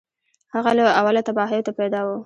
[0.55, 2.09] هغه له اوله تباهیو ته پیدا و